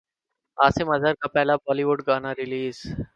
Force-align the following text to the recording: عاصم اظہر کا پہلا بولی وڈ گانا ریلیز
عاصم 0.57 0.89
اظہر 0.89 1.13
کا 1.21 1.27
پہلا 1.27 1.55
بولی 1.65 1.83
وڈ 1.83 1.99
گانا 2.07 2.31
ریلیز 2.35 2.77